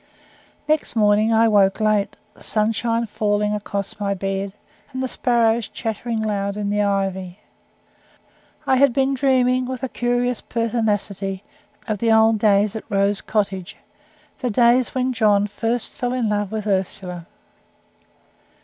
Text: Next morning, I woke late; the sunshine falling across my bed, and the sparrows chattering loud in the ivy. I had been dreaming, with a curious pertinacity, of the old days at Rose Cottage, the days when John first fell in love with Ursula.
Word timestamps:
Next 0.67 0.95
morning, 0.95 1.31
I 1.31 1.47
woke 1.47 1.79
late; 1.79 2.17
the 2.33 2.41
sunshine 2.41 3.05
falling 3.05 3.53
across 3.53 3.99
my 3.99 4.15
bed, 4.15 4.51
and 4.91 5.03
the 5.03 5.07
sparrows 5.07 5.67
chattering 5.67 6.23
loud 6.23 6.57
in 6.57 6.71
the 6.71 6.81
ivy. 6.81 7.37
I 8.65 8.77
had 8.77 8.93
been 8.93 9.13
dreaming, 9.13 9.67
with 9.67 9.83
a 9.83 9.87
curious 9.89 10.41
pertinacity, 10.41 11.43
of 11.87 11.99
the 11.99 12.11
old 12.11 12.39
days 12.39 12.75
at 12.75 12.89
Rose 12.89 13.21
Cottage, 13.21 13.77
the 14.39 14.49
days 14.49 14.95
when 14.95 15.13
John 15.13 15.45
first 15.45 15.99
fell 15.99 16.13
in 16.13 16.29
love 16.29 16.51
with 16.51 16.65
Ursula. 16.65 17.27